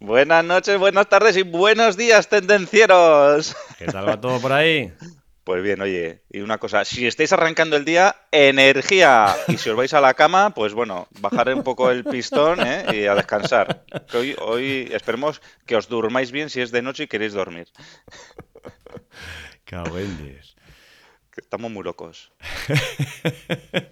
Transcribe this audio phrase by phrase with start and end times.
[0.00, 3.56] Buenas noches, buenas tardes y buenos días, tendencieros.
[3.78, 4.92] ¿Qué tal va todo por ahí?
[5.42, 9.34] Pues bien, oye, y una cosa, si estáis arrancando el día, energía.
[9.46, 12.84] Y si os vais a la cama, pues bueno, bajar un poco el pistón ¿eh?
[12.92, 13.82] y a descansar.
[14.10, 17.66] Que hoy, hoy esperemos que os durmáis bien si es de noche y queréis dormir.
[19.64, 20.54] Cabendies.
[21.32, 22.30] Que estamos muy locos.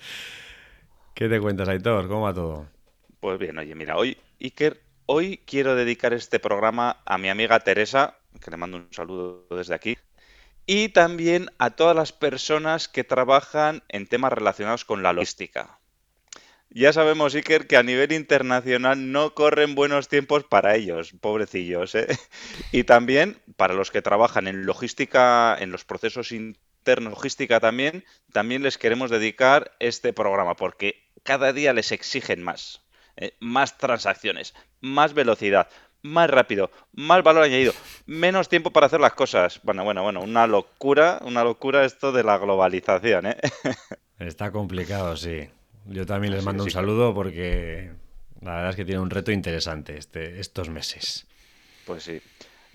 [1.14, 2.06] ¿Qué te cuentas, Aitor?
[2.06, 2.66] ¿Cómo va todo?
[3.18, 8.18] Pues bien, oye, mira, hoy, Iker, hoy quiero dedicar este programa a mi amiga Teresa,
[8.40, 9.96] que le mando un saludo desde aquí,
[10.66, 15.78] y también a todas las personas que trabajan en temas relacionados con la logística.
[16.70, 21.94] Ya sabemos, Iker, que a nivel internacional no corren buenos tiempos para ellos, pobrecillos.
[21.94, 22.08] ¿eh?
[22.72, 28.62] Y también para los que trabajan en logística, en los procesos internos, logística también, también
[28.62, 32.85] les queremos dedicar este programa, porque cada día les exigen más.
[33.16, 33.34] ¿Eh?
[33.40, 35.68] Más transacciones, más velocidad,
[36.02, 37.72] más rápido, más valor añadido,
[38.06, 39.60] menos tiempo para hacer las cosas.
[39.62, 43.36] Bueno, bueno, bueno, una locura, una locura esto de la globalización, ¿eh?
[44.18, 45.48] Está complicado, sí.
[45.86, 47.90] Yo también les Sí, mando un saludo porque
[48.40, 51.26] la verdad es que tiene un reto interesante este, estos meses.
[51.84, 52.20] Pues sí.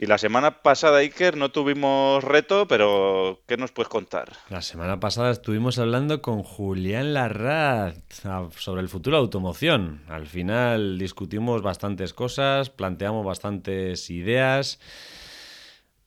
[0.02, 4.32] Y la semana pasada, Iker, no tuvimos reto, pero ¿qué nos puedes contar?
[4.50, 10.02] La semana pasada estuvimos hablando con Julián Larraz ah, sobre el futuro de automoción.
[10.08, 14.80] Al final discutimos bastantes cosas, planteamos bastantes ideas.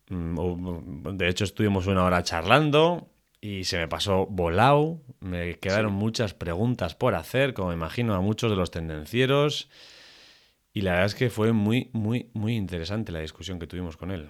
[0.08, 3.08] Mm, o- De hecho, estuvimos una hora charlando
[3.40, 5.02] y se me pasó volado.
[5.20, 9.68] Me quedaron muchas preguntas por hacer, como me imagino a muchos de los tendencieros.
[10.74, 14.10] Y la verdad es que fue muy, muy, muy interesante la discusión que tuvimos con
[14.10, 14.28] él.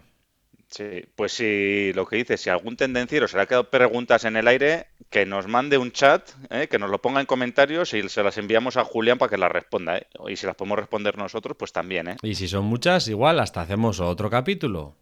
[0.68, 4.36] Sí, pues si lo que dices, si algún tendenciero se le ha quedado preguntas en
[4.36, 6.68] el aire, que nos mande un chat, ¿eh?
[6.68, 9.52] que nos lo ponga en comentarios y se las enviamos a Julián para que las
[9.52, 9.96] responda.
[9.96, 10.06] ¿eh?
[10.28, 12.16] Y si las podemos responder nosotros, pues también, ¿eh?
[12.22, 14.96] Y si son muchas, igual hasta hacemos otro capítulo.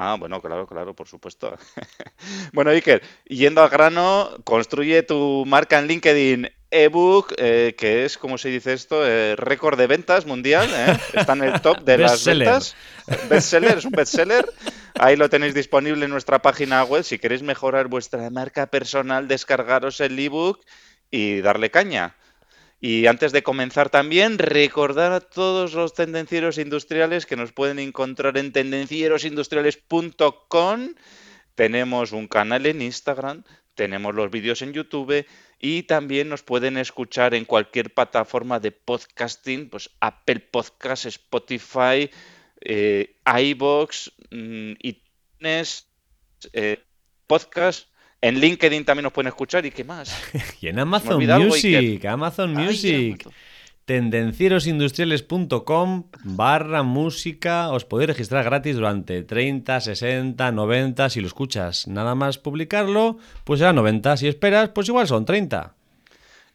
[0.00, 1.58] Ah, bueno, claro, claro, por supuesto.
[2.52, 8.38] Bueno, Iker, yendo al grano, construye tu marca en LinkedIn ebook, eh, que es, ¿cómo
[8.38, 9.06] se dice esto?
[9.06, 10.96] Eh, récord de ventas mundial, ¿eh?
[11.14, 12.76] Está en el top de las ventas.
[13.28, 14.48] Bestseller, es un bestseller.
[14.94, 17.02] Ahí lo tenéis disponible en nuestra página web.
[17.02, 20.60] Si queréis mejorar vuestra marca personal, descargaros el ebook
[21.10, 22.14] y darle caña.
[22.80, 28.38] Y antes de comenzar también, recordar a todos los tendencieros industriales que nos pueden encontrar
[28.38, 30.94] en tendencierosindustriales.com.
[31.56, 33.42] Tenemos un canal en Instagram,
[33.74, 35.26] tenemos los vídeos en YouTube
[35.58, 42.08] y también nos pueden escuchar en cualquier plataforma de podcasting, pues Apple Podcasts, Spotify,
[42.60, 45.88] eh, iVoox, mm, iTunes,
[46.52, 46.80] eh,
[47.26, 47.88] podcast.
[48.20, 50.12] En LinkedIn también nos pueden escuchar y qué más.
[50.60, 53.24] Y en Amazon Music, Amazon Music,
[53.84, 62.16] tendencierosindustriales.com barra música, os podéis registrar gratis durante 30, 60, 90, si lo escuchas nada
[62.16, 65.76] más publicarlo, pues será 90, si esperas, pues igual son 30.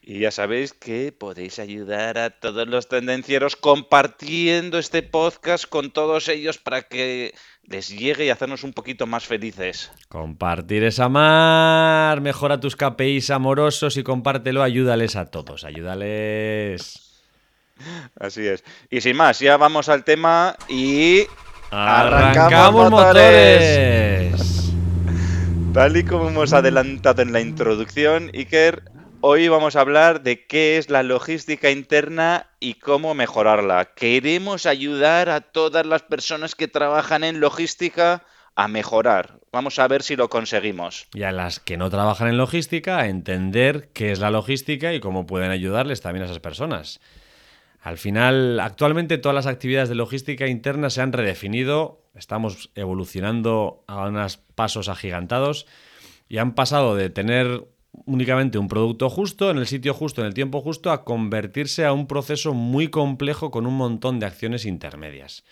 [0.05, 6.27] Y ya sabéis que podéis ayudar a todos los tendencieros compartiendo este podcast con todos
[6.27, 7.33] ellos para que
[7.63, 9.93] les llegue y hacernos un poquito más felices.
[10.09, 17.23] Compartir es amar, mejora tus KPIs amorosos y compártelo, ayúdales a todos, ayúdales.
[18.19, 18.65] Así es.
[18.89, 21.23] Y sin más, ya vamos al tema y
[21.71, 24.53] ¡Arrancamos motores!
[25.73, 28.83] tal y como hemos adelantado en la introducción, Iker,
[29.25, 33.93] hoy vamos a hablar de qué es la logística interna y cómo mejorarla.
[33.95, 38.23] Queremos ayudar a todas las personas que trabajan en logística
[38.55, 39.39] a mejorar.
[39.53, 41.07] Vamos a ver si lo conseguimos.
[41.13, 44.99] y a las que no trabajan en logística a entender qué es la logística y
[44.99, 46.99] cómo pueden ayudarles también a esas personas.
[47.81, 54.05] Al final, actualmente todas las actividades de logística interna se han redefinido, estamos evolucionando a
[54.05, 55.65] unos pasos agigantados
[56.27, 57.72] y han pasado de tener
[58.05, 61.93] únicamente un producto justo, en el sitio justo, en el tiempo justo, a convertirse a
[61.93, 65.43] un proceso muy complejo con un montón de acciones intermedias.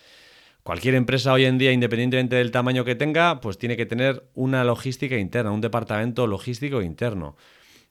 [0.63, 4.63] Cualquier empresa hoy en día, independientemente del tamaño que tenga, pues tiene que tener una
[4.63, 7.35] logística interna, un departamento logístico interno.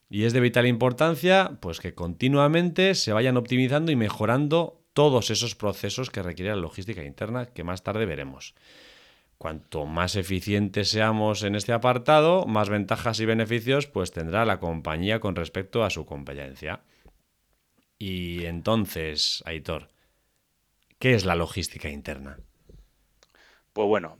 [0.08, 5.55] Y es de vital importancia pues que continuamente se vayan optimizando y mejorando todos esos
[5.55, 8.55] procesos que requiere la logística interna que más tarde veremos.
[9.41, 15.19] Cuanto más eficientes seamos en este apartado, más ventajas y beneficios pues tendrá la compañía
[15.19, 16.83] con respecto a su competencia.
[17.99, 19.89] Y entonces, Aitor,
[20.99, 22.39] ¿qué es la logística interna?
[23.73, 24.19] Pues bueno,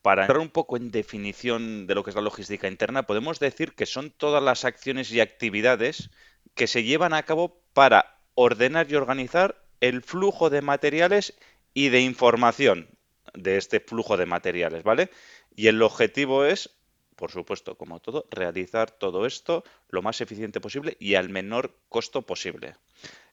[0.00, 3.72] para entrar un poco en definición de lo que es la logística interna, podemos decir
[3.72, 6.08] que son todas las acciones y actividades
[6.54, 11.36] que se llevan a cabo para ordenar y organizar el flujo de materiales
[11.74, 12.99] y de información
[13.34, 15.10] de este flujo de materiales, ¿vale?
[15.54, 16.70] Y el objetivo es,
[17.16, 22.22] por supuesto, como todo, realizar todo esto lo más eficiente posible y al menor costo
[22.22, 22.76] posible.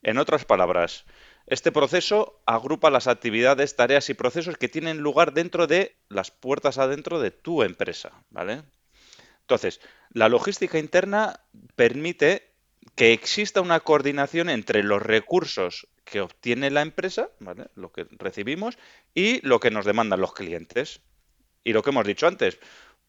[0.03, 1.05] En otras palabras,
[1.47, 6.77] este proceso agrupa las actividades, tareas y procesos que tienen lugar dentro de las puertas
[6.77, 8.63] adentro de tu empresa, ¿vale?
[9.41, 9.79] Entonces,
[10.11, 11.39] la logística interna
[11.75, 12.51] permite
[12.95, 17.67] que exista una coordinación entre los recursos que obtiene la empresa, ¿vale?
[17.75, 18.77] lo que recibimos,
[19.13, 21.01] y lo que nos demandan los clientes.
[21.63, 22.59] Y lo que hemos dicho antes,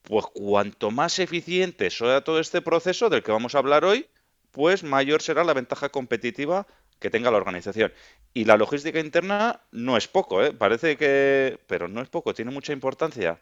[0.02, 4.06] pues cuanto más eficiente sea todo este proceso del que vamos a hablar hoy,
[4.50, 6.66] pues mayor será la ventaja competitiva
[6.98, 7.92] que tenga la organización.
[8.34, 10.52] Y la logística interna no es poco, ¿eh?
[10.52, 13.40] parece que, pero no es poco, tiene mucha importancia.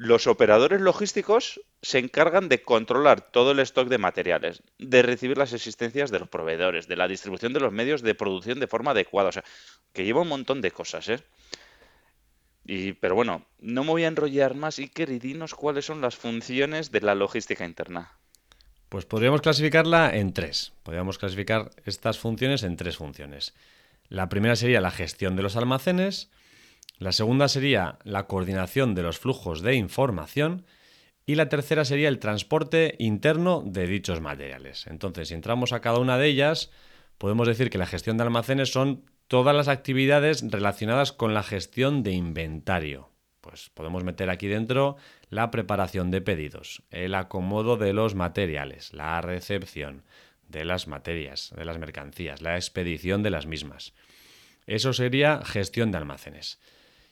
[0.00, 5.52] Los operadores logísticos se encargan de controlar todo el stock de materiales, de recibir las
[5.52, 9.30] existencias de los proveedores, de la distribución de los medios de producción de forma adecuada.
[9.30, 9.42] O sea,
[9.92, 11.18] que lleva un montón de cosas, ¿eh?
[12.64, 16.14] Y, pero bueno, no me voy a enrollar más, Iker, y dinos cuáles son las
[16.14, 18.12] funciones de la logística interna.
[18.88, 20.74] Pues podríamos clasificarla en tres.
[20.84, 23.52] Podríamos clasificar estas funciones en tres funciones.
[24.08, 26.30] La primera sería la gestión de los almacenes,
[26.98, 30.64] la segunda sería la coordinación de los flujos de información
[31.26, 34.86] y la tercera sería el transporte interno de dichos materiales.
[34.86, 36.70] Entonces, si entramos a cada una de ellas,
[37.18, 42.02] podemos decir que la gestión de almacenes son todas las actividades relacionadas con la gestión
[42.02, 43.10] de inventario.
[43.42, 44.96] Pues podemos meter aquí dentro
[45.30, 50.02] la preparación de pedidos, el acomodo de los materiales, la recepción
[50.48, 53.94] de las materias, de las mercancías, la expedición de las mismas.
[54.66, 56.58] Eso sería gestión de almacenes.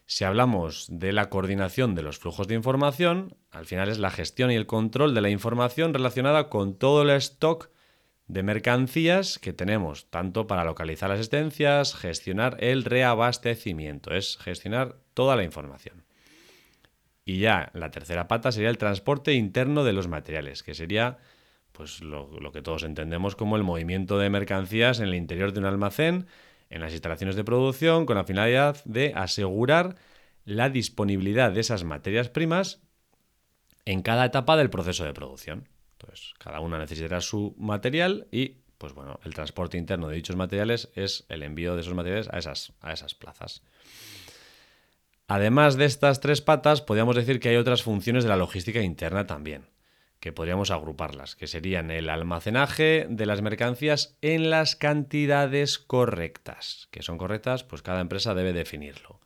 [0.07, 4.53] Si hablamos de la coordinación de los flujos de información, al final es la gestión
[4.53, 7.71] y el control de la información relacionada con todo el stock
[8.29, 15.35] de mercancías que tenemos, tanto para localizar las existencias, gestionar el reabastecimiento, es gestionar toda
[15.35, 16.05] la información.
[17.25, 21.19] Y ya la tercera pata sería el transporte interno de los materiales, que sería
[21.73, 25.59] pues lo, lo que todos entendemos como el movimiento de mercancías en el interior de
[25.61, 26.27] un almacén
[26.71, 29.97] en las instalaciones de producción con la finalidad de asegurar
[30.45, 32.81] la disponibilidad de esas materias primas
[33.85, 35.69] en cada etapa del proceso de producción.
[35.93, 40.91] Entonces, cada una necesitará su material y, pues bueno, el transporte interno de dichos materiales
[40.95, 43.63] es el envío de esos materiales a esas, a esas plazas.
[45.29, 49.27] Además de estas tres patas, podríamos decir que hay otras funciones de la logística interna
[49.27, 49.67] también
[50.21, 56.89] que podríamos agruparlas, que serían el almacenaje de las mercancías en las cantidades correctas.
[56.91, 59.21] Que son correctas, pues cada empresa debe definirlo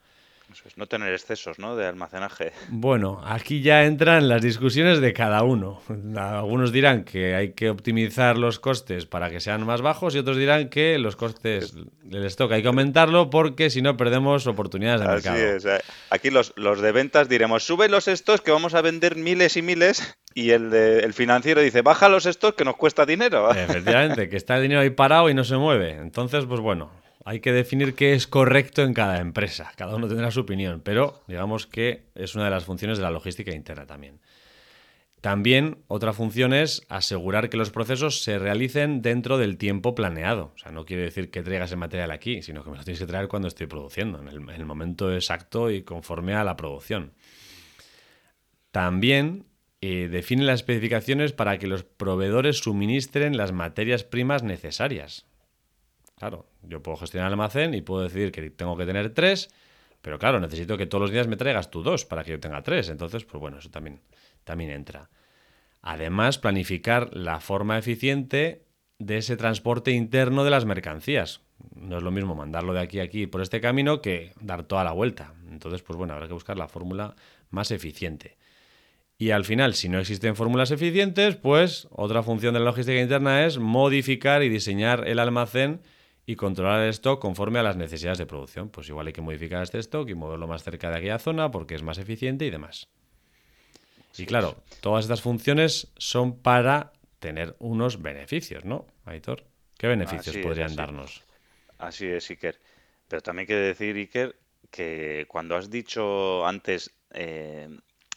[0.77, 1.77] no tener excesos ¿no?
[1.77, 2.53] de almacenaje.
[2.69, 5.81] Bueno, aquí ya entran las discusiones de cada uno.
[6.17, 10.37] Algunos dirán que hay que optimizar los costes para que sean más bajos y otros
[10.37, 15.07] dirán que los costes del stock hay que aumentarlo porque si no perdemos oportunidades de
[15.07, 15.57] Así mercado.
[15.57, 15.65] Es.
[15.65, 15.81] Eh.
[16.11, 19.63] Aquí los, los de ventas diremos, sube los stocks que vamos a vender miles y
[19.63, 23.51] miles y el, de, el financiero dice, baja los stocks que nos cuesta dinero.
[23.53, 25.93] Efectivamente, que está el dinero ahí parado y no se mueve.
[25.93, 26.91] Entonces, pues bueno,
[27.25, 29.73] hay que definir qué es correcto en cada empresa.
[29.77, 33.11] Cada uno tendrá su opinión, pero digamos que es una de las funciones de la
[33.11, 34.21] logística interna también.
[35.21, 40.53] También otra función es asegurar que los procesos se realicen dentro del tiempo planeado.
[40.55, 43.01] O sea, no quiere decir que traigas el material aquí, sino que me lo tienes
[43.01, 47.13] que traer cuando estoy produciendo, en el, momento exacto y conforme a la producción.
[48.71, 49.45] También
[49.83, 55.27] eh, define las especificaciones para que los proveedores suministren las materias primas necesarias.
[56.21, 59.49] Claro, yo puedo gestionar el almacén y puedo decir que tengo que tener tres,
[60.03, 62.63] pero claro, necesito que todos los días me traigas tú dos para que yo tenga
[62.63, 62.91] tres.
[62.91, 64.03] Entonces, pues bueno, eso también,
[64.45, 65.09] también entra.
[65.81, 68.67] Además, planificar la forma eficiente
[68.99, 71.41] de ese transporte interno de las mercancías.
[71.75, 74.85] No es lo mismo mandarlo de aquí a aquí por este camino que dar toda
[74.85, 75.33] la vuelta.
[75.51, 77.17] Entonces, pues bueno, habrá que buscar la fórmula
[77.49, 78.37] más eficiente.
[79.17, 83.47] Y al final, si no existen fórmulas eficientes, pues otra función de la logística interna
[83.47, 85.81] es modificar y diseñar el almacén
[86.27, 88.69] y controlar el stock conforme a las necesidades de producción.
[88.69, 91.75] Pues igual hay que modificar este stock y moverlo más cerca de aquella zona porque
[91.75, 92.89] es más eficiente y demás.
[94.17, 99.45] y claro, todas estas funciones son para tener unos beneficios, ¿no, Aitor?
[99.77, 101.23] ¿Qué beneficios podrían darnos?
[101.79, 102.61] Así es, Iker.
[103.09, 104.37] Pero también quiere decir, Iker,
[104.71, 107.69] que cuando has dicho antes eh,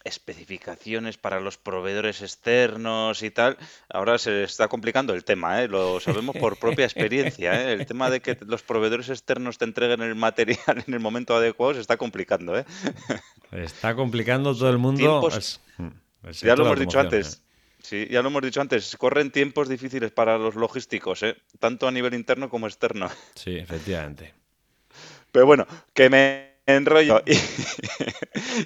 [0.04, 3.58] especificaciones para los proveedores externos y tal,
[3.90, 5.68] ahora se está complicando el tema, ¿eh?
[5.68, 7.62] lo sabemos por propia experiencia.
[7.62, 7.74] ¿eh?
[7.74, 11.74] El tema de que los proveedores externos te entreguen el material en el momento adecuado
[11.74, 12.58] se está complicando.
[12.58, 12.66] ¿eh?
[13.52, 15.30] Está complicando todo el mundo.
[15.78, 15.90] Hmm,
[16.42, 17.42] ya lo hemos dicho antes.
[17.84, 21.36] Sí, ya lo hemos dicho antes, corren tiempos difíciles para los logísticos, ¿eh?
[21.60, 23.10] tanto a nivel interno como externo.
[23.36, 24.34] Sí, efectivamente.
[25.34, 27.22] Pero bueno, que me enrollo.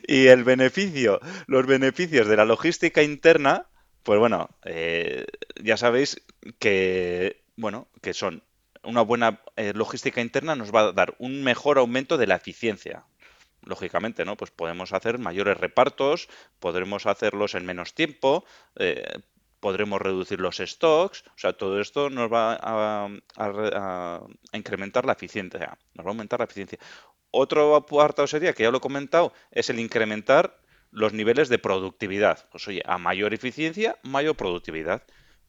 [0.07, 3.67] Y, el beneficio, los beneficios de la logística interna,
[4.03, 5.25] pues bueno, eh,
[5.61, 6.21] ya sabéis
[6.59, 8.43] que, bueno, que son
[8.83, 13.05] una buena eh, logística interna nos va a dar un mejor aumento de la eficiencia.
[13.61, 14.37] Lógicamente, ¿no?
[14.37, 18.45] Pues podemos hacer mayores repartos, podremos hacerlos en menos tiempo,
[18.77, 19.19] eh,
[19.59, 24.21] podremos reducir los stocks, o sea, todo esto nos va a,
[24.53, 26.79] incrementar la eficiencia, nos va a aumentar la eficiencia.
[27.31, 30.59] Otro apartado sería, que ya lo he comentado, es el incrementar
[30.91, 32.47] los niveles de productividad.
[32.51, 35.03] Pues oye, a mayor eficiencia, mayor productividad.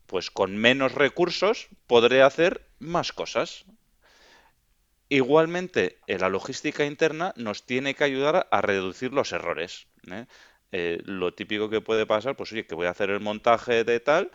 [0.07, 3.65] Pues con menos recursos podré hacer más cosas.
[5.09, 9.87] Igualmente, en la logística interna nos tiene que ayudar a reducir los errores.
[10.11, 10.27] ¿eh?
[10.73, 14.01] Eh, lo típico que puede pasar, pues oye, que voy a hacer el montaje de
[14.01, 14.31] tal,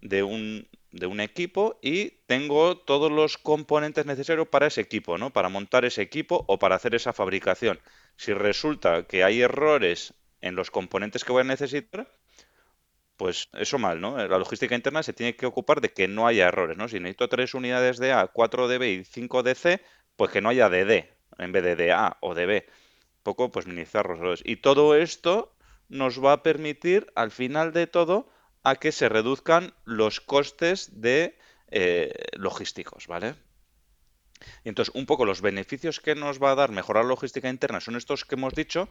[0.00, 5.30] de un, de un equipo y tengo todos los componentes necesarios para ese equipo, ¿no?
[5.32, 7.80] Para montar ese equipo o para hacer esa fabricación.
[8.16, 12.08] Si resulta que hay errores en los componentes que voy a necesitar,
[13.16, 14.16] pues eso mal, ¿no?
[14.16, 16.88] La logística interna se tiene que ocupar de que no haya errores, ¿no?
[16.88, 19.80] Si necesito tres unidades de A, cuatro de B y cinco de C,
[20.16, 22.66] pues que no haya de D en vez de de A o de B.
[22.68, 24.42] Un poco, pues minimizar los errores.
[24.44, 25.54] Y todo esto
[25.88, 28.28] nos va a permitir, al final de todo,
[28.62, 31.38] a que se reduzcan los costes de
[31.68, 33.34] eh, logísticos, ¿vale?
[34.64, 37.96] Entonces, un poco los beneficios que nos va a dar mejorar la logística interna son
[37.96, 38.88] estos que hemos dicho,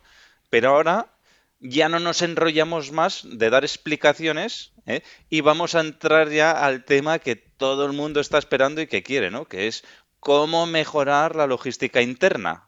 [0.50, 1.14] pero ahora
[1.60, 5.04] ya no nos enrollamos más de dar explicaciones ¿eh?
[5.30, 9.04] y vamos a entrar ya al tema que todo el mundo está esperando y que
[9.04, 9.46] quiere, ¿no?
[9.46, 9.84] Que es
[10.20, 12.68] cómo mejorar la logística interna,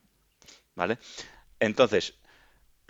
[0.76, 1.00] ¿vale?
[1.60, 2.16] Entonces,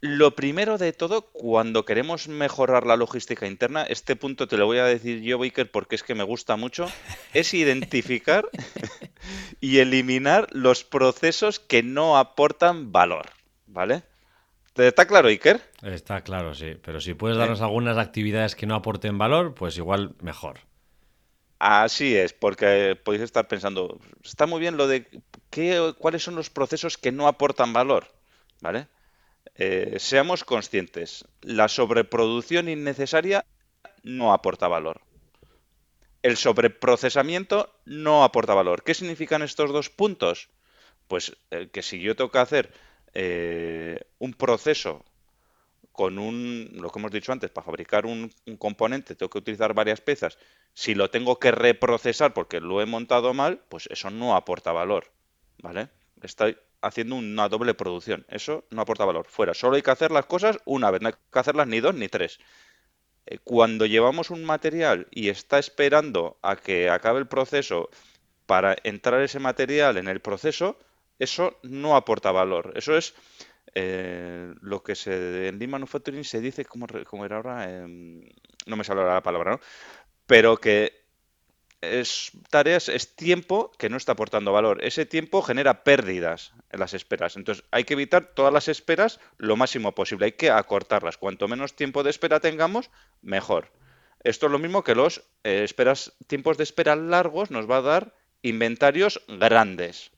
[0.03, 4.79] lo primero de todo, cuando queremos mejorar la logística interna, este punto te lo voy
[4.79, 6.87] a decir yo, Baker, porque es que me gusta mucho,
[7.33, 8.49] es identificar
[9.61, 13.29] y eliminar los procesos que no aportan valor,
[13.65, 14.03] ¿vale?
[14.73, 15.61] ¿Te está claro, Iker?
[15.83, 16.75] Está claro, sí.
[16.83, 20.59] Pero si puedes darnos algunas actividades que no aporten valor, pues igual mejor.
[21.59, 25.07] Así es, porque podéis estar pensando, está muy bien lo de
[25.49, 28.07] qué, cuáles son los procesos que no aportan valor,
[28.59, 28.87] ¿vale?
[29.55, 33.45] Eh, seamos conscientes, la sobreproducción innecesaria
[34.03, 35.01] no aporta valor.
[36.21, 38.83] El sobreprocesamiento no aporta valor.
[38.83, 40.49] ¿Qué significan estos dos puntos?
[41.07, 42.73] Pues eh, que si yo tengo que hacer
[43.13, 45.03] eh, un proceso
[45.91, 50.01] con un, lo que hemos dicho antes, para fabricar un, componente tengo que utilizar varias
[50.01, 50.39] piezas.
[50.73, 55.11] Si lo tengo que reprocesar porque lo he montado mal, pues eso no aporta valor.
[55.61, 55.89] ¿Vale?
[56.21, 58.25] Estoy haciendo una doble producción.
[58.29, 59.25] Eso no aporta valor.
[59.27, 61.95] Fuera, solo hay que hacer las cosas una vez, no hay que hacerlas ni dos
[61.95, 62.39] ni tres.
[63.25, 67.89] Eh, cuando llevamos un material y está esperando a que acabe el proceso
[68.45, 70.77] para entrar ese material en el proceso,
[71.19, 72.73] eso no aporta valor.
[72.75, 73.15] Eso es
[73.75, 76.85] eh, lo que se en Lean Manufacturing se dice, como,
[77.25, 77.69] era ahora?
[77.71, 78.21] Em,
[78.65, 79.59] no me sale la palabra, ¿no?
[80.25, 81.02] Pero que
[81.83, 84.83] es tareas, es tiempo que no está aportando valor.
[84.83, 87.35] Ese tiempo genera pérdidas en las esperas.
[87.35, 90.25] Entonces hay que evitar todas las esperas lo máximo posible.
[90.25, 91.17] Hay que acortarlas.
[91.17, 92.89] Cuanto menos tiempo de espera tengamos,
[93.21, 93.71] mejor.
[94.23, 97.81] Esto es lo mismo que los eh, esperas, tiempos de espera largos nos va a
[97.81, 100.11] dar inventarios grandes.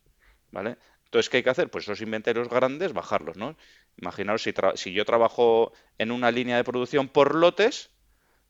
[0.51, 0.77] ¿Vale?
[1.05, 1.69] Entonces, ¿qué hay que hacer?
[1.69, 3.55] Pues esos inventarios grandes, bajarlos, ¿no?
[3.97, 7.89] Imaginaos si, si yo trabajo en una línea de producción por lotes,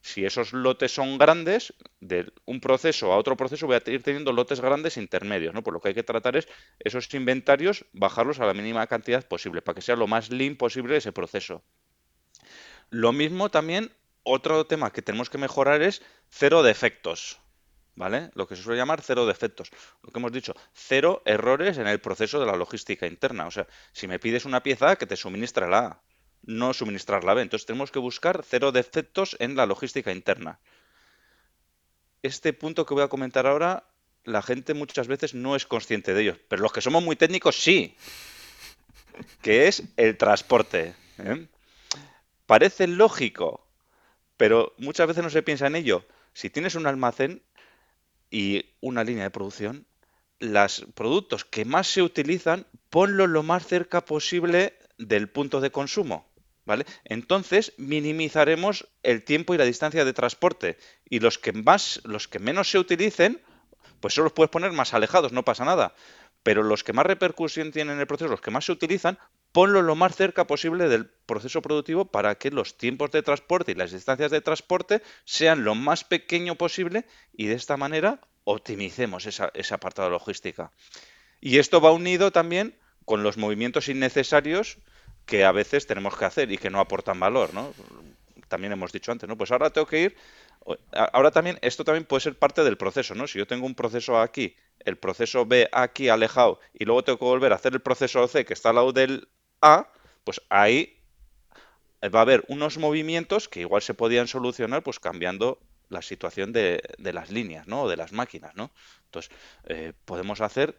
[0.05, 4.31] si esos lotes son grandes, de un proceso a otro proceso voy a ir teniendo
[4.33, 5.63] lotes grandes intermedios, ¿no?
[5.63, 6.47] Por lo que hay que tratar es
[6.77, 10.95] esos inventarios, bajarlos a la mínima cantidad posible, para que sea lo más lean posible
[10.95, 11.63] ese proceso.
[12.91, 17.39] Lo mismo también, otro tema que tenemos que mejorar es cero defectos,
[17.95, 18.29] ¿vale?
[18.35, 19.71] Lo que se suele llamar cero defectos.
[20.03, 23.47] Lo que hemos dicho, cero errores en el proceso de la logística interna.
[23.47, 26.01] O sea, si me pides una pieza, que te suministre la A
[26.45, 27.41] no suministrar la B.
[27.41, 30.59] Entonces tenemos que buscar cero defectos en la logística interna.
[32.21, 33.87] Este punto que voy a comentar ahora,
[34.23, 37.55] la gente muchas veces no es consciente de ello, pero los que somos muy técnicos
[37.55, 37.95] sí,
[39.41, 40.95] que es el transporte.
[41.19, 41.47] ¿eh?
[42.45, 43.67] Parece lógico,
[44.37, 46.05] pero muchas veces no se piensa en ello.
[46.33, 47.43] Si tienes un almacén
[48.29, 49.85] y una línea de producción,
[50.39, 56.27] los productos que más se utilizan, ponlo lo más cerca posible del punto de consumo.
[56.65, 56.85] ¿Vale?
[57.03, 60.77] Entonces minimizaremos el tiempo y la distancia de transporte.
[61.07, 63.41] Y los que más, los que menos se utilicen,
[63.99, 65.93] pues solo los puedes poner más alejados, no pasa nada.
[66.41, 69.17] Pero los que más repercusión tienen en el proceso, los que más se utilizan,
[69.51, 73.75] ponlo lo más cerca posible del proceso productivo para que los tiempos de transporte y
[73.75, 79.51] las distancias de transporte sean lo más pequeño posible y de esta manera optimicemos esa,
[79.53, 80.71] esa apartado logística.
[81.41, 84.77] Y esto va unido también con los movimientos innecesarios
[85.25, 87.73] que a veces tenemos que hacer y que no aportan valor, ¿no?
[88.47, 89.37] También hemos dicho antes, ¿no?
[89.37, 90.15] Pues ahora tengo que ir,
[90.91, 93.27] ahora también, esto también puede ser parte del proceso, ¿no?
[93.27, 97.25] Si yo tengo un proceso aquí, el proceso B aquí alejado y luego tengo que
[97.25, 99.27] volver a hacer el proceso C que está al lado del
[99.61, 99.89] A,
[100.23, 101.01] pues ahí
[102.03, 106.81] va a haber unos movimientos que igual se podían solucionar pues cambiando la situación de,
[106.97, 107.83] las líneas, ¿no?
[107.83, 108.71] O de las máquinas, ¿no?
[109.05, 109.31] Entonces,
[109.65, 110.75] eh, podemos hacer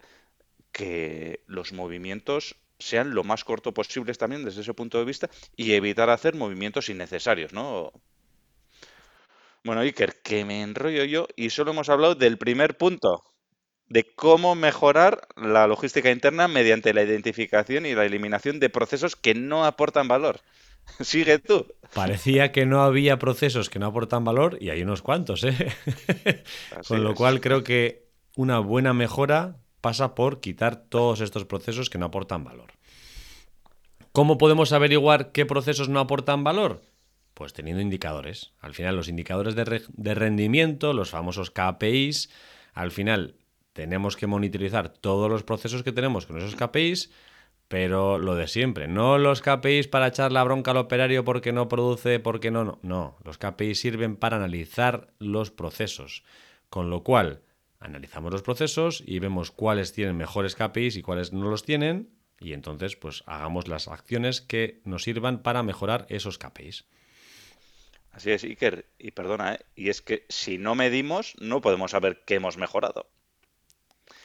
[0.72, 5.72] que los movimientos sean lo más corto posibles también desde ese punto de vista y
[5.72, 7.92] evitar hacer movimientos innecesarios, ¿no?
[9.64, 13.24] Bueno, Iker, que me enrollo yo y solo hemos hablado del primer punto,
[13.88, 19.34] de cómo mejorar la logística interna mediante la identificación y la eliminación de procesos que
[19.34, 20.40] no aportan valor.
[21.00, 21.66] Sigue tú.
[21.94, 25.54] Parecía que no había procesos que no aportan valor y hay unos cuantos, ¿eh?
[26.88, 28.06] Con lo cual creo que
[28.36, 29.56] una buena mejora
[29.86, 32.72] pasa por quitar todos estos procesos que no aportan valor.
[34.10, 36.82] ¿Cómo podemos averiguar qué procesos no aportan valor?
[37.34, 38.52] Pues teniendo indicadores.
[38.58, 42.30] Al final los indicadores de, rendimiento, los famosos KPIs,
[42.74, 43.36] al final
[43.74, 47.12] tenemos que monitorizar todos los procesos que tenemos con esos KPIs,
[47.68, 51.68] pero lo de siempre, no los KPIs para echar la bronca al operario porque no
[51.68, 56.24] produce, porque no, no, no, los KPIs sirven para analizar los procesos,
[56.70, 57.42] con lo cual
[57.86, 62.52] analizamos los procesos y vemos cuáles tienen mejores KPIs y cuáles no los tienen y
[62.52, 66.84] entonces pues hagamos las acciones que nos sirvan para mejorar esos KPIs.
[68.10, 69.60] Así es, Iker, y perdona, ¿eh?
[69.74, 73.08] y es que si no medimos no podemos saber qué hemos mejorado.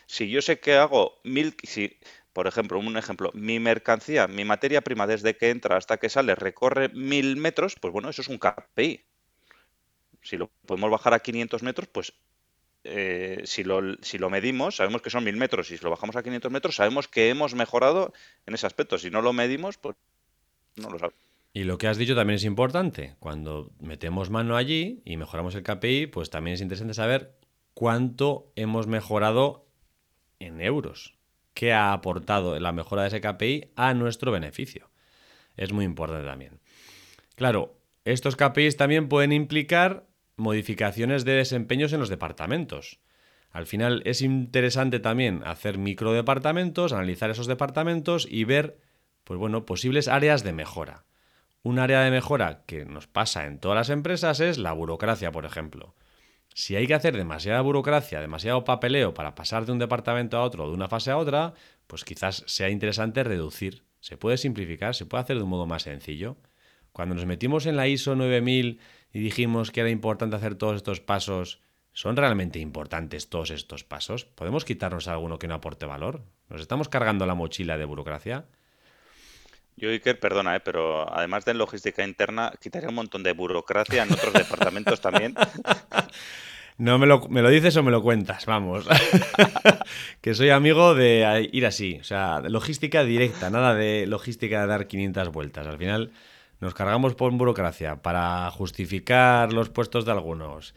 [0.07, 1.97] Si yo sé que hago mil, si,
[2.33, 6.35] por ejemplo, un ejemplo, mi mercancía, mi materia prima desde que entra hasta que sale
[6.35, 9.05] recorre mil metros, pues bueno, eso es un KPI.
[10.23, 12.13] Si lo podemos bajar a 500 metros, pues
[12.83, 13.81] eh, si, lo,
[14.29, 17.29] medimos, sabemos que son 1000 metros, y si lo bajamos a 500 metros, sabemos que
[17.29, 18.13] hemos mejorado
[18.45, 18.97] en ese aspecto.
[18.97, 19.95] Si no lo medimos, pues
[20.75, 21.19] no lo sabemos.
[21.53, 23.15] Y lo que has dicho también es importante.
[23.19, 27.35] Cuando metemos mano allí y mejoramos el KPI, pues también es interesante saber
[27.73, 29.67] cuánto hemos mejorado
[30.39, 31.15] en euros.
[31.53, 34.89] ¿Qué ha aportado la mejora de ese KPI a nuestro beneficio?
[35.57, 36.59] Es muy importante también.
[37.35, 42.99] Claro, estos KPIs también pueden implicar modificaciones de desempeños en los departamentos.
[43.51, 48.79] Al final es interesante también hacer microdepartamentos, analizar esos departamentos y ver,
[49.23, 51.05] pues bueno, posibles áreas de mejora.
[51.63, 55.45] Un área de mejora que nos pasa en todas las empresas es la burocracia, por
[55.45, 55.95] ejemplo.
[56.53, 60.67] Si hay que hacer demasiada burocracia, demasiado papeleo para pasar de un departamento a otro
[60.67, 61.53] de una fase a otra,
[61.87, 63.83] pues quizás sea interesante reducir.
[63.99, 66.37] Se puede simplificar, se puede hacer de un modo más sencillo.
[66.91, 68.79] Cuando nos metimos en la ISO 9000
[69.13, 71.59] y dijimos que era importante hacer todos estos pasos,
[71.93, 74.25] ¿son realmente importantes todos estos pasos?
[74.25, 76.21] ¿Podemos quitarnos alguno que no aporte valor?
[76.49, 78.45] ¿Nos estamos cargando la mochila de burocracia?
[79.77, 80.59] Yo, Iker, perdona, ¿eh?
[80.59, 85.35] pero además de logística interna, quitaría un montón de burocracia en otros departamentos también.
[86.77, 88.87] No me lo, me lo, dices o me lo cuentas, vamos.
[90.21, 94.87] que soy amigo de ir así, o sea, logística directa, nada de logística de dar
[94.87, 95.67] 500 vueltas.
[95.67, 96.11] Al final
[96.61, 100.73] nos cargamos por burocracia para justificar los puestos de algunos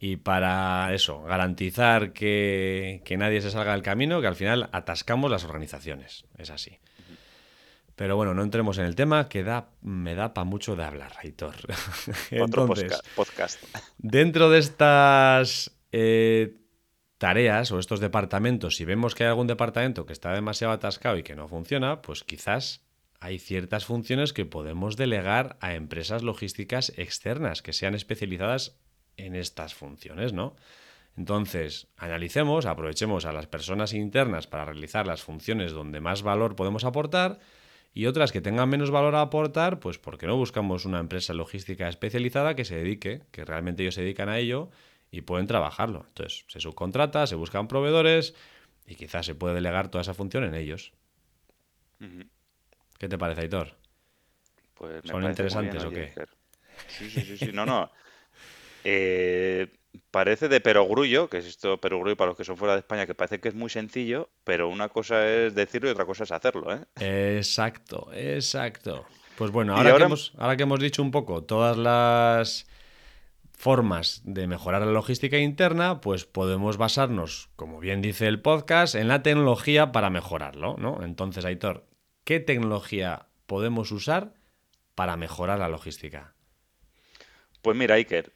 [0.00, 5.44] y para eso, garantizar que, nadie se salga del camino, que al final atascamos las
[5.44, 6.24] organizaciones.
[6.36, 6.78] Es así.
[7.96, 11.12] Pero bueno, no entremos en el tema, que da, me da para mucho de hablar,
[11.20, 11.56] Aitor.
[12.40, 12.68] Otro
[13.16, 13.60] podcast.
[13.98, 16.58] Dentro de estas eh,
[17.18, 21.24] tareas o estos departamentos, si vemos que hay algún departamento que está demasiado atascado y
[21.24, 22.87] que no funciona, pues quizás
[23.20, 28.78] hay ciertas funciones que podemos delegar a empresas logísticas externas que sean especializadas
[29.16, 30.54] en estas funciones, ¿no?
[31.16, 36.84] Entonces, analicemos, aprovechemos a las personas internas para realizar las funciones donde más valor podemos
[36.84, 37.40] aportar
[37.92, 41.88] y otras que tengan menos valor a aportar, pues porque no buscamos una empresa logística
[41.88, 44.70] especializada que se dedique, que realmente ellos se dedican a ello
[45.10, 46.04] y pueden trabajarlo.
[46.06, 48.36] Entonces, se subcontrata, se buscan proveedores
[48.86, 50.92] y quizás se puede delegar toda esa función en ellos.
[52.98, 53.76] ¿Qué te parece, Aitor?
[54.74, 56.12] Pues ¿Son interesantes o qué?
[56.88, 57.90] Sí, sí, sí, sí, no, no.
[58.84, 59.68] Eh,
[60.10, 63.14] parece de perogrullo, que es esto perogrullo para los que son fuera de España, que
[63.14, 66.72] parece que es muy sencillo, pero una cosa es decirlo y otra cosa es hacerlo,
[66.72, 67.36] ¿eh?
[67.36, 69.06] Exacto, exacto.
[69.36, 72.66] Pues bueno, ahora, Que hemos, ahora que hemos dicho un poco todas las
[73.52, 79.08] formas de mejorar la logística interna, pues podemos basarnos, como bien dice el podcast, en
[79.08, 81.02] la tecnología para mejorarlo, ¿no?
[81.02, 81.87] Entonces, Aitor,
[82.28, 84.34] ¿qué tecnología podemos usar
[84.94, 86.34] para mejorar la logística?
[87.62, 88.34] Pues mira, Iker,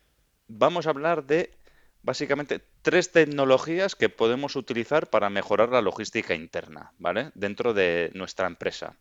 [0.48, 1.58] vamos a hablar de
[2.00, 7.32] básicamente tres tecnologías que podemos utilizar para mejorar la logística interna, ¿vale?
[7.34, 8.96] Dentro de nuestra empresa.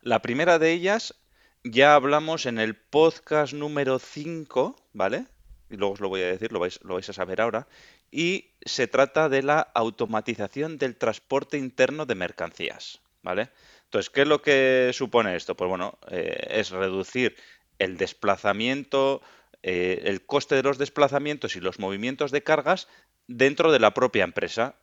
[0.00, 1.14] La primera de ellas
[1.62, 5.26] ya hablamos en el podcast número 5, ¿vale?
[5.68, 7.68] Y luego os lo voy a decir, lo vais, lo vais a saber ahora.
[8.10, 13.50] Y se trata de la automatización del transporte interno de mercancías, ¿vale?
[13.84, 15.56] Entonces, ¿qué es lo que supone esto?
[15.56, 17.36] Pues bueno, eh, es reducir
[17.80, 19.20] el desplazamiento,
[19.64, 22.86] eh, el coste de los desplazamientos y los movimientos de cargas
[23.26, 24.76] dentro de la propia empresa.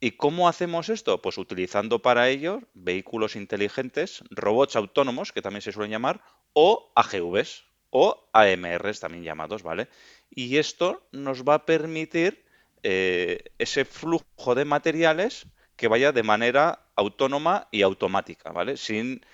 [0.00, 1.20] ¿Y cómo hacemos esto?
[1.20, 6.22] Pues utilizando para ello vehículos inteligentes, robots autónomos, que también se suelen llamar,
[6.54, 9.88] o AGVs o AMRs también llamados, ¿vale?
[10.30, 12.42] Y esto nos va a permitir
[12.82, 18.76] eh, ese flujo de materiales que vaya de manera autónoma y automática, ¿vale?
[18.76, 19.24] Sin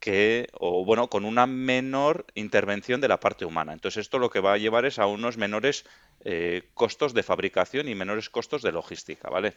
[0.00, 3.72] que, o bueno, con una menor intervención de la parte humana.
[3.72, 5.84] Entonces esto lo que va a llevar es a unos menores
[6.24, 9.54] eh, costos de fabricación y menores costos de logística, ¿vale?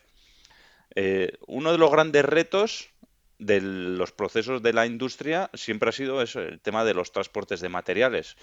[0.95, 2.89] Eh, uno de los grandes retos
[3.37, 7.61] de los procesos de la industria siempre ha sido eso, el tema de los transportes
[7.61, 8.35] de materiales.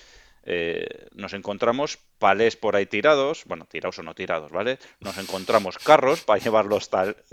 [0.49, 4.79] Eh, nos encontramos palés por ahí tirados, bueno, tirados o no tirados, ¿vale?
[5.01, 6.89] Nos encontramos carros para llevar los,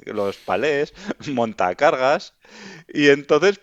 [0.05, 0.93] los palés,
[1.27, 2.33] montacargas,
[2.91, 3.59] y entonces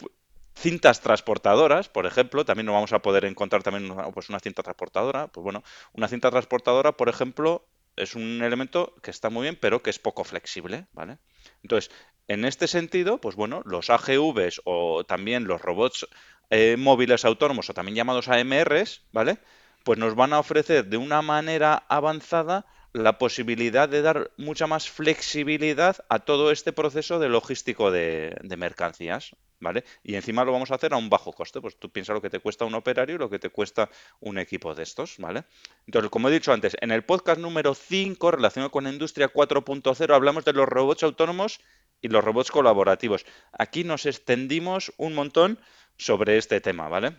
[0.54, 5.26] cintas transportadoras, por ejemplo, también no vamos a poder encontrar también pues una cinta transportadora.
[5.26, 9.82] Pues bueno, una cinta transportadora, por ejemplo, es un elemento que está muy bien, pero
[9.82, 11.18] que es poco flexible, ¿vale?
[11.62, 11.90] Entonces,
[12.28, 16.06] en este sentido, pues bueno, los AGVs o también los robots
[16.50, 19.38] eh, móviles autónomos o también llamados AMRs, ¿vale?
[19.84, 24.90] Pues nos van a ofrecer de una manera avanzada la posibilidad de dar mucha más
[24.90, 29.84] flexibilidad a todo este proceso de logístico de, mercancías, ¿vale?
[30.02, 32.30] Y encima lo vamos a hacer a un bajo coste, pues tú piensas lo que
[32.30, 35.44] te cuesta un operario y lo que te cuesta un equipo de estos, ¿vale?
[35.86, 40.12] Entonces, como he dicho antes, en el podcast número 5, relacionado con la industria 4.0,
[40.12, 41.60] hablamos de los robots autónomos
[42.02, 43.24] y los robots colaborativos.
[43.52, 45.60] Aquí nos extendimos un montón
[46.00, 47.16] sobre este tema, ¿vale?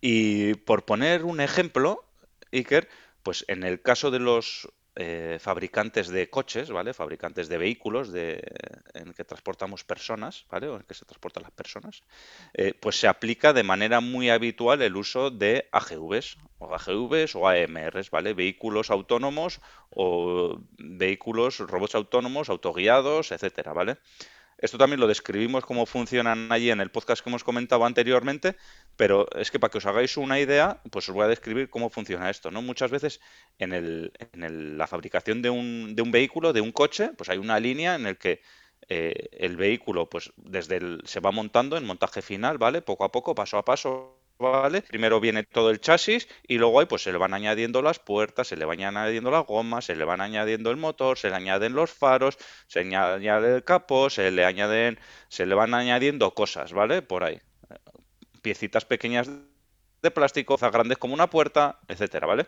[0.00, 2.04] Y por poner un ejemplo,
[2.52, 2.88] Iker,
[3.22, 6.92] pues en el caso de los eh, fabricantes de coches, ¿vale?
[6.92, 8.42] Fabricantes de vehículos de,
[8.94, 10.66] en que transportamos personas, ¿vale?
[10.68, 12.02] O en que se transportan las personas,
[12.52, 17.48] eh, pues se aplica de manera muy habitual el uso de AGVs, o AGVs o
[17.48, 18.34] AMRs, ¿vale?
[18.34, 23.98] Vehículos autónomos o vehículos, robots autónomos, autoguiados, etcétera, ¿vale?
[24.62, 28.56] Esto también lo describimos cómo funcionan allí en el podcast que hemos comentado anteriormente,
[28.96, 31.90] pero es que para que os hagáis una idea, pues os voy a describir cómo
[31.90, 32.62] funciona esto, ¿no?
[32.62, 33.20] Muchas veces
[33.58, 37.38] en, el, en la fabricación de un, de un, vehículo, de un coche, pues hay
[37.38, 38.40] una línea en la que
[38.88, 42.82] eh, el vehículo, pues desde el, se va montando en montaje final, ¿vale?
[42.82, 44.82] Poco a poco, paso a paso, ¿vale?
[44.82, 48.48] Primero viene todo el chasis y luego ahí pues se le van añadiendo las puertas,
[48.48, 51.74] se le van añadiendo las gomas, se le van añadiendo el motor, se le añaden
[51.74, 57.00] los faros, se añade el capó, se le añaden, se le van añadiendo cosas, ¿vale?
[57.02, 57.40] Por ahí.
[58.42, 59.30] Piecitas pequeñas
[60.02, 62.46] de plástico, grandes como una puerta, etcétera, ¿vale?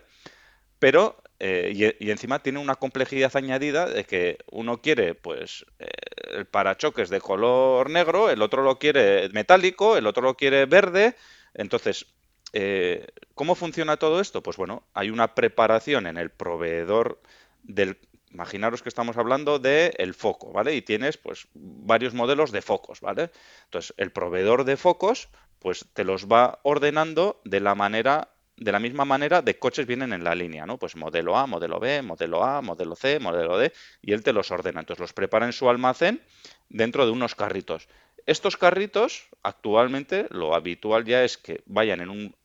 [0.79, 5.87] Pero, eh, y, encima tiene una complejidad añadida de que uno quiere, pues, eh,
[6.33, 11.15] el parachoques de color negro, el otro lo quiere metálico, el otro lo quiere verde,
[11.55, 12.05] entonces,
[12.53, 14.43] eh, ¿cómo funciona todo esto?
[14.43, 17.21] Pues bueno, hay una preparación en el proveedor
[17.63, 17.97] del...
[18.31, 20.75] Imaginaros que estamos hablando del foco, ¿vale?
[20.75, 23.31] Y tienes pues varios modelos de focos, ¿vale?
[23.63, 28.79] Entonces, el proveedor de focos pues te los va ordenando de la manera de la
[28.79, 30.77] misma manera de coches vienen en la línea, ¿no?
[30.77, 34.49] Pues modelo A, modelo B, modelo A, modelo C, modelo D, y él te los
[34.51, 34.79] ordena.
[34.79, 36.21] Entonces los prepara en su almacén
[36.69, 37.87] dentro de unos carritos.
[38.25, 42.35] Estos carritos, actualmente, lo habitual ya es que vayan en un,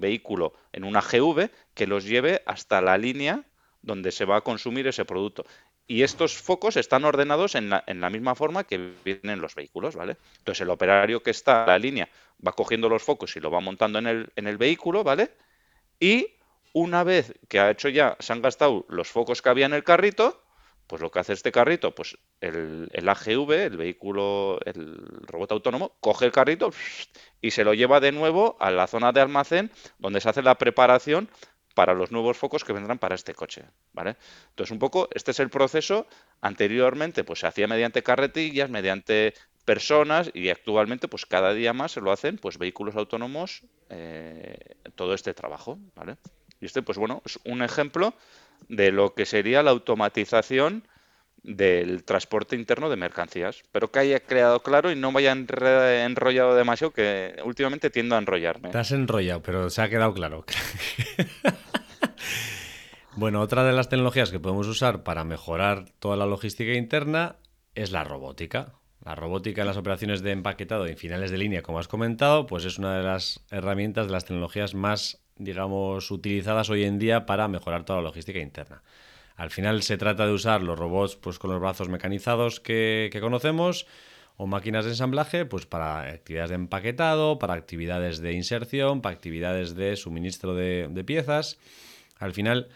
[0.00, 3.44] vehículo, en una GV, que los lleve hasta la línea
[3.82, 5.44] donde se va a consumir ese producto.
[5.86, 9.94] Y estos focos están ordenados en la, en la, misma forma que vienen los vehículos,
[9.94, 10.16] ¿vale?
[10.38, 12.08] Entonces el operario que está en la línea
[12.44, 15.32] va cogiendo los focos y lo va montando en el, en el vehículo, ¿vale?
[16.00, 16.28] Y
[16.72, 19.84] una vez que ha hecho ya, se han gastado los focos que había en el
[19.84, 20.43] carrito,
[20.86, 26.26] pues lo que hace este carrito, pues el, AGV, el vehículo, el robot autónomo, coge
[26.26, 26.70] el carrito
[27.40, 30.56] y se lo lleva de nuevo a la zona de almacén donde se hace la
[30.56, 31.28] preparación
[31.74, 34.16] para los nuevos focos que vendrán para este coche, ¿vale?
[34.50, 36.06] Entonces, un poco, este es el proceso.
[36.40, 42.00] Anteriormente, pues se hacía mediante carretillas, mediante personas y actualmente, pues cada día más se
[42.00, 46.16] lo hacen, pues vehículos autónomos, eh, todo este trabajo, ¿vale?
[46.60, 48.14] Y este, pues bueno, es un ejemplo
[48.68, 50.84] de lo que sería la automatización
[51.44, 56.54] del transporte interno de mercancías, pero que haya creado claro y no me haya enrollado
[56.54, 58.70] demasiado, que últimamente tiendo a enrollarme.
[58.70, 60.46] Te has enrollado, pero se ha quedado claro.
[63.16, 67.36] bueno, otra de las tecnologías que podemos usar para mejorar toda la logística interna
[67.74, 68.72] es la robótica.
[69.04, 72.64] La robótica en las operaciones de empaquetado y finales de línea, como has comentado, pues
[72.64, 77.48] es una de las herramientas de las tecnologías más, digamos, utilizadas hoy en día para
[77.48, 78.82] mejorar toda la logística interna.
[79.36, 83.86] Al final se trata de usar los robots pues, con los brazos mecanizados que, conocemos
[84.36, 89.74] o máquinas de ensamblaje pues, para actividades de empaquetado, para actividades de inserción, para actividades
[89.74, 91.58] de suministro de, piezas.
[92.18, 92.68] Al final,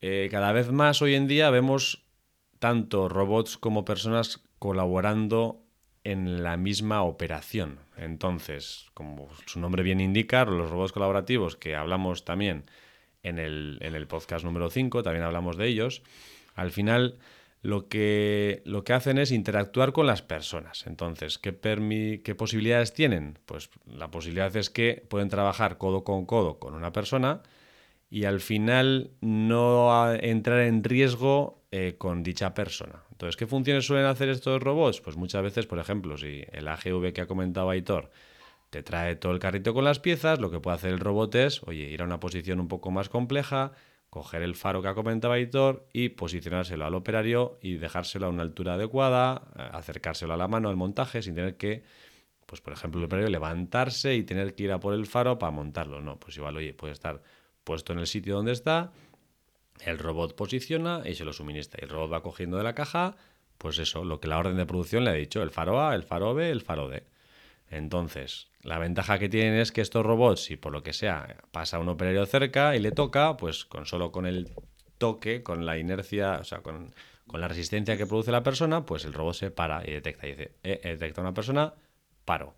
[0.00, 2.04] eh, cada vez más hoy en día vemos
[2.58, 5.62] tanto robots como personas colaborando
[6.04, 7.80] en la misma operación.
[8.04, 12.64] Entonces, como su nombre bien indica, los robots colaborativos que hablamos también
[13.22, 16.02] en el, en el podcast número 5, también hablamos de ellos,
[16.54, 17.18] al final
[17.62, 20.86] lo que, lo que hacen es interactuar con las personas.
[20.86, 21.56] Entonces, ¿qué,
[22.24, 23.38] ¿qué posibilidades tienen?
[23.46, 27.42] Pues la posibilidad es que pueden trabajar codo con codo con una persona
[28.10, 33.02] y al final no entrar en riesgo eh, con dicha persona.
[33.12, 35.00] Entonces, ¿qué funciones suelen hacer estos robots?
[35.00, 38.10] Pues muchas veces, por ejemplo, si el AGV que ha comentado Aitor
[38.68, 41.62] te trae todo el carrito con las piezas, lo que puede hacer el robot es,
[41.62, 43.72] oye, ir a una posición un poco más compleja,
[44.10, 48.42] coger el faro que ha comentado Aitor y posicionárselo al operario y dejárselo a una
[48.42, 51.84] altura adecuada, eh, acercárselo a la mano al montaje sin tener que,
[52.44, 55.52] pues por ejemplo, el operario levantarse y tener que ir a por el faro para
[55.52, 56.02] montarlo.
[56.02, 57.22] No, pues igual, oye, puede estar
[57.64, 58.92] puesto en el sitio donde está,
[59.84, 61.78] el robot posiciona y se lo suministra.
[61.80, 63.16] Y el robot va cogiendo de la caja,
[63.58, 66.02] pues eso, lo que la orden de producción le ha dicho, el faro A, el
[66.02, 67.04] faro B, el faro D.
[67.70, 71.78] Entonces, la ventaja que tienen es que estos robots, si por lo que sea pasa
[71.78, 74.50] un operario cerca y le toca, pues con solo con el
[74.98, 76.94] toque, con la inercia, o sea, con,
[77.32, 80.26] la resistencia que produce la persona, pues el robot se para y detecta.
[80.26, 81.72] Y dice, eh, detecta una persona,
[82.26, 82.54] paro.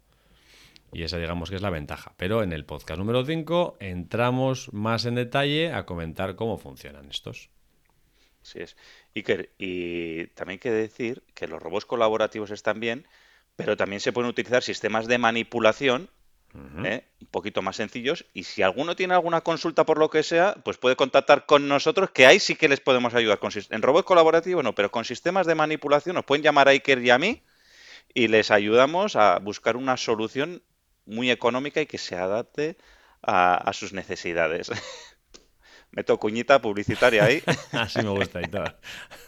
[0.95, 2.15] Y esa digamos que es la ventaja.
[2.17, 7.51] Pero en el podcast número 5 entramos más en detalle a comentar cómo funcionan estos.
[8.43, 8.77] Sí es.
[9.15, 13.07] Iker, y también hay que decir que los robots colaborativos están bien,
[13.57, 16.11] pero también se pueden utilizar sistemas de manipulación
[16.85, 17.05] ¿eh?
[17.21, 18.27] un poquito más sencillos.
[18.33, 22.11] Y si alguno tiene alguna consulta por lo que sea, pues puede contactar con nosotros,
[22.11, 23.39] que ahí sí que les podemos ayudar.
[23.39, 27.03] Con, en robots colaborativos no, pero con sistemas de manipulación nos pueden llamar a Iker
[27.03, 27.43] y a mí
[28.13, 30.63] y les ayudamos a buscar una solución
[31.07, 32.77] muy económica y que se adapte
[33.23, 34.71] a, sus necesidades.
[35.91, 37.43] Meto cuñita publicitaria ahí.
[37.73, 38.65] Así me gusta y todo.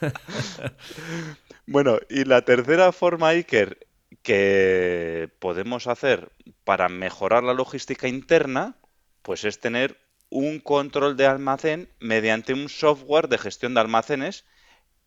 [1.66, 3.86] bueno, y la tercera forma, Iker,
[4.22, 6.32] que podemos hacer
[6.64, 8.76] para mejorar la logística interna,
[9.22, 14.44] pues es tener un control de almacén mediante un software de gestión de almacenes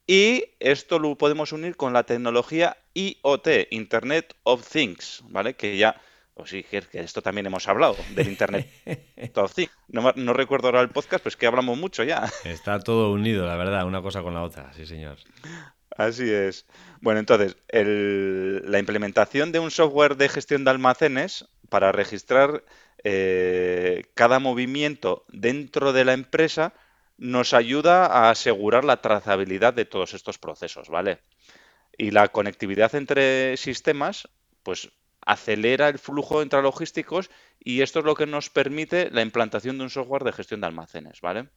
[0.07, 5.53] y esto lo podemos unir con la tecnología IoT, Internet of Things, ¿vale?
[5.55, 6.01] Que ya,
[6.39, 8.69] pues sí, que esto también hemos hablado, del Internet
[9.53, 9.69] Things.
[9.89, 12.31] No, no recuerdo ahora el podcast, pues que hablamos mucho ya.
[12.45, 15.17] Está todo unido, la verdad, una cosa con la otra, sí señor.
[15.97, 16.65] Así es.
[17.01, 22.63] Bueno, entonces, la implementación de un software de gestión de almacenes para registrar
[23.03, 26.73] eh, cada movimiento dentro de la empresa
[27.17, 31.19] nos ayuda a asegurar la trazabilidad de todos estos procesos, ¿vale?
[31.97, 34.29] Y la conectividad entre sistemas,
[34.63, 34.89] pues
[35.25, 37.29] acelera el flujo intralogísticos
[37.59, 40.67] y esto es lo que nos permite la implantación de un software de gestión de
[40.67, 41.49] almacenes, ¿vale?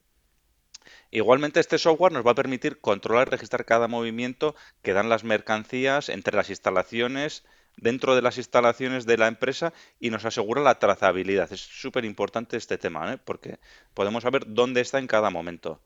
[1.10, 5.24] Igualmente, este software nos va a permitir controlar y registrar cada movimiento que dan las
[5.24, 7.44] mercancías entre las instalaciones,
[7.76, 11.52] dentro de las instalaciones de la empresa y nos asegura la trazabilidad.
[11.52, 13.18] Es súper importante este tema, ¿eh?
[13.22, 13.58] porque
[13.94, 15.80] podemos saber dónde está en cada momento.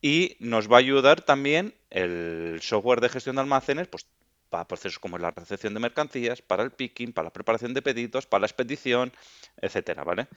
[0.00, 4.06] Y nos va a ayudar también el software de gestión de almacenes, pues
[4.52, 8.26] para procesos como la recepción de mercancías, para el picking, para la preparación de pedidos,
[8.26, 9.10] para la expedición,
[9.56, 10.28] etcétera, ¿vale?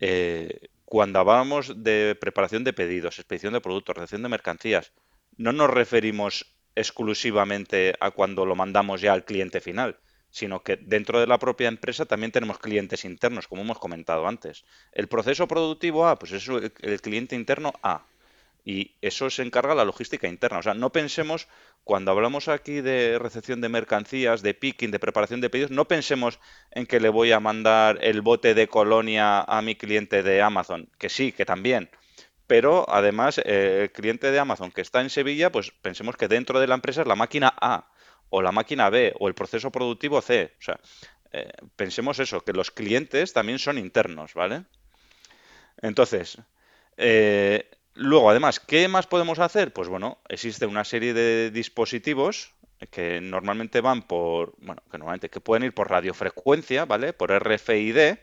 [0.00, 4.90] Eh, cuando hablamos de preparación de pedidos, expedición de productos, recepción de mercancías,
[5.36, 11.20] no nos referimos exclusivamente a cuando lo mandamos ya al cliente final, sino que dentro
[11.20, 14.64] de la propia empresa también tenemos clientes internos, como hemos comentado antes.
[14.90, 18.04] El proceso productivo A, pues es el cliente interno A.
[18.64, 20.58] Y eso se encarga la logística interna.
[20.58, 21.48] O sea, no pensemos,
[21.84, 26.40] cuando hablamos aquí de recepción de mercancías, de picking, de preparación de pedidos, no pensemos
[26.70, 30.88] en que le voy a mandar el bote de colonia a mi cliente de Amazon,
[30.98, 31.90] que sí, que también.
[32.46, 36.60] pero además eh, el cliente de Amazon que está en Sevilla, pues pensemos que dentro
[36.60, 37.88] de la empresa es la máquina A
[38.28, 40.54] o la máquina B o el proceso productivo C.
[40.58, 40.80] O sea,
[41.32, 44.64] eh, pensemos eso, que los clientes también son internos, ¿vale?
[45.82, 46.38] Entonces,
[46.96, 49.72] eh, luego además, ¿qué más podemos hacer?
[49.72, 52.52] Pues bueno, existe una serie de dispositivos
[52.90, 57.12] que normalmente van por, bueno, que normalmente que pueden ir por radiofrecuencia, ¿vale?
[57.12, 58.16] Por RFID,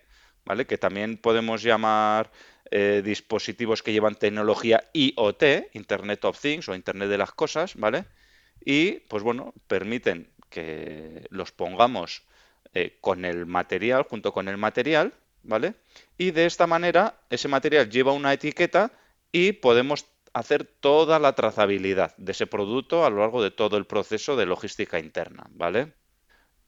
[0.46, 0.66] ¿vale?
[0.66, 2.32] Que también podemos llamar
[2.70, 8.06] eh, dispositivos que llevan tecnología IoT, Internet of Things o Internet de las Cosas, ¿vale?
[8.64, 12.24] Y, pues bueno, permiten que los pongamos
[12.74, 15.74] eh, con el material, junto con el material, ¿vale?
[16.18, 18.92] Y de esta manera, ese material lleva una etiqueta
[19.32, 23.86] y podemos hacer toda la trazabilidad de ese producto a lo largo de todo el
[23.86, 25.94] proceso de logística interna, ¿vale?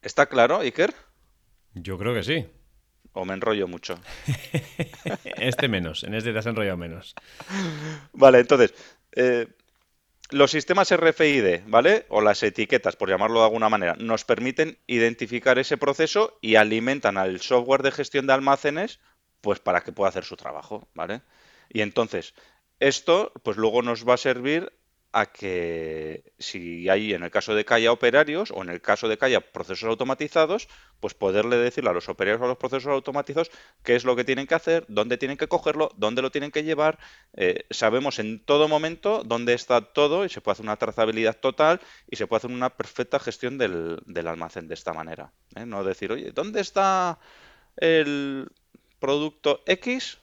[0.01, 0.93] ¿Está claro, Iker?
[1.73, 2.45] Yo creo que sí.
[3.13, 3.99] ¿O me enrollo mucho?
[5.37, 7.15] este menos, en este te has enrollado menos.
[8.11, 8.73] Vale, entonces,
[9.15, 9.47] eh,
[10.31, 12.05] los sistemas RFID, ¿vale?
[12.09, 17.17] O las etiquetas, por llamarlo de alguna manera, nos permiten identificar ese proceso y alimentan
[17.17, 18.99] al software de gestión de almacenes,
[19.41, 21.21] pues para que pueda hacer su trabajo, ¿vale?
[21.69, 22.33] Y entonces,
[22.87, 24.71] esto, pues luego nos va a servir
[25.13, 29.07] a que si hay, en el caso de que haya operarios o en el caso
[29.07, 30.67] de que haya procesos automatizados,
[30.99, 33.51] pues poderle decirle a los operarios o a los procesos automatizados
[33.83, 36.63] qué es lo que tienen que hacer, dónde tienen que cogerlo, dónde lo tienen que
[36.63, 36.97] llevar.
[37.35, 41.79] Eh, sabemos en todo momento dónde está todo y se puede hacer una trazabilidad total
[42.09, 45.31] y se puede hacer una perfecta gestión del, almacén de esta manera.
[45.55, 45.67] ¿eh?
[45.67, 47.19] No decir, oye, ¿dónde está
[47.77, 48.49] el
[48.99, 50.22] producto X?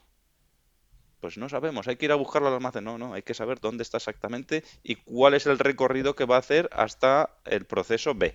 [1.21, 2.85] Pues no sabemos, hay que ir a buscarlo al almacén.
[2.85, 6.37] No, no, hay que saber dónde está exactamente y cuál es el recorrido que va
[6.37, 8.35] a hacer hasta el proceso B.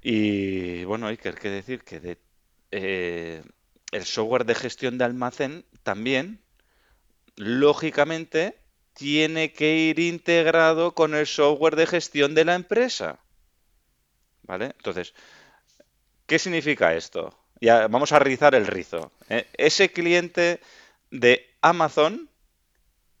[0.00, 2.18] Y bueno, hay que decir que
[2.70, 3.42] eh,
[3.90, 6.40] el software de gestión de almacén también,
[7.36, 8.58] lógicamente,
[8.92, 13.18] tiene que ir integrado con el software de gestión de la empresa.
[14.42, 14.66] ¿Vale?
[14.66, 15.14] Entonces,
[16.26, 17.36] ¿qué significa esto?
[17.60, 19.12] Ya vamos a rizar el rizo.
[19.28, 19.46] ¿eh?
[19.56, 20.60] Ese cliente
[21.10, 22.28] de Amazon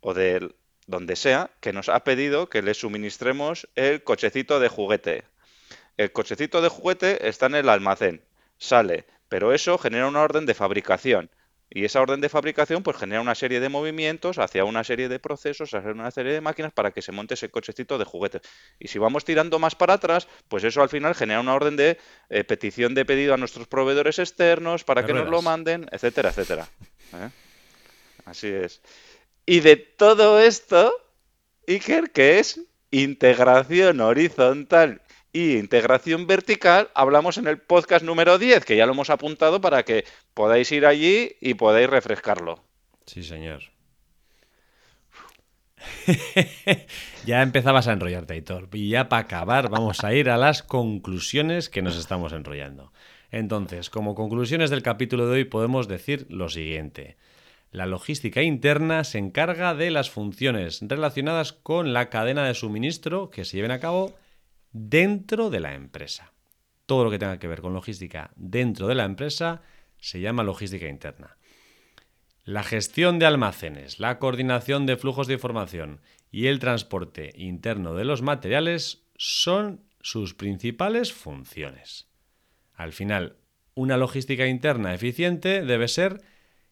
[0.00, 0.54] o de
[0.86, 5.24] donde sea que nos ha pedido que le suministremos el cochecito de juguete.
[5.96, 8.22] El cochecito de juguete está en el almacén,
[8.58, 11.30] sale, pero eso genera una orden de fabricación.
[11.70, 15.18] Y esa orden de fabricación pues genera una serie de movimientos hacia una serie de
[15.18, 18.42] procesos, hacia una serie de máquinas para que se monte ese cochecito de juguetes.
[18.78, 21.98] Y si vamos tirando más para atrás, pues eso al final genera una orden de
[22.30, 26.68] eh, petición de pedido a nuestros proveedores externos para que nos lo manden, etcétera, etcétera.
[27.14, 27.30] ¿Eh?
[28.24, 28.80] Así es.
[29.46, 30.94] Y de todo esto,
[31.66, 35.00] Iker, que es integración horizontal
[35.34, 39.82] y integración vertical hablamos en el podcast número 10, que ya lo hemos apuntado para
[39.82, 42.62] que podáis ir allí y podáis refrescarlo.
[43.04, 43.64] Sí, señor.
[47.26, 48.68] ya empezabas a enrollarte, Aitor.
[48.72, 52.92] Y ya para acabar, vamos a ir a las conclusiones que nos estamos enrollando.
[53.32, 57.16] Entonces, como conclusiones del capítulo de hoy podemos decir lo siguiente.
[57.72, 63.44] La logística interna se encarga de las funciones relacionadas con la cadena de suministro que
[63.44, 64.14] se lleven a cabo
[64.74, 66.34] dentro de la empresa.
[66.84, 69.62] Todo lo que tenga que ver con logística dentro de la empresa
[69.98, 71.38] se llama logística interna.
[72.44, 78.04] La gestión de almacenes, la coordinación de flujos de información y el transporte interno de
[78.04, 82.08] los materiales son sus principales funciones.
[82.74, 83.36] Al final,
[83.74, 86.20] una logística interna eficiente debe ser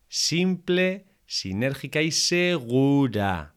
[0.09, 3.55] simple, sinérgica y segura.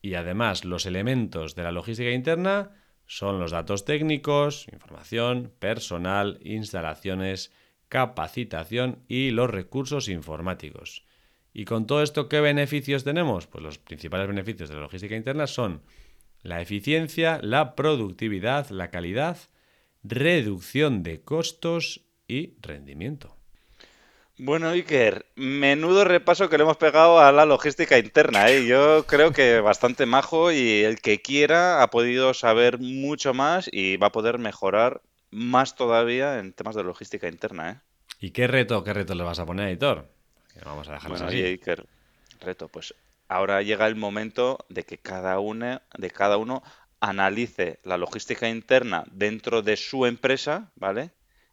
[0.00, 2.77] Y además, los elementos de la logística interna
[3.08, 7.50] son los datos técnicos, información, personal, instalaciones,
[7.88, 11.06] capacitación y los recursos informáticos.
[11.54, 13.46] ¿Y con todo esto qué beneficios tenemos?
[13.46, 15.80] Pues los principales beneficios de la logística interna son
[16.42, 19.38] la eficiencia, la productividad, la calidad,
[20.02, 23.37] reducción de costos y rendimiento.
[24.40, 28.48] Bueno, Iker, menudo repaso que le hemos pegado a la logística interna.
[28.48, 28.66] ¿eh?
[28.66, 33.96] Yo creo que bastante majo y el que quiera ha podido saber mucho más y
[33.96, 37.70] va a poder mejorar más todavía en temas de logística interna.
[37.70, 37.76] ¿eh?
[38.20, 40.08] ¿Y qué reto, qué reto le vas a poner, editor?
[40.64, 41.42] Vamos a dejarlo así.
[41.42, 41.84] Iker,
[42.40, 42.94] reto, pues
[43.26, 46.62] ahora llega el momento de que cada uno, de cada uno
[47.00, 51.10] analice la logística interna dentro de su empresa, ¿vale?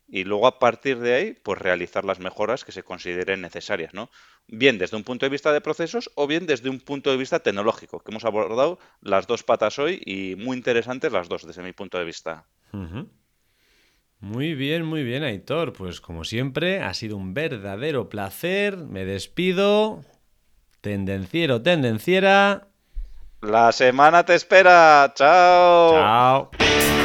[0.07, 4.09] Y luego a partir de ahí, pues realizar las mejoras que se consideren necesarias, ¿no?
[4.47, 7.39] Bien desde un punto de vista de procesos o bien desde un punto de vista
[7.39, 11.73] tecnológico, que hemos abordado las dos patas hoy y muy interesantes las dos desde mi
[11.73, 12.45] punto de vista.
[14.19, 15.73] Muy bien, muy bien, Aitor.
[15.73, 18.77] Pues como siempre, ha sido un verdadero placer.
[18.77, 20.03] Me despido.
[20.81, 22.67] tendenciero, tendenciera.
[23.41, 25.11] La semana te espera.
[25.15, 25.91] Chao.
[25.91, 27.04] Chao.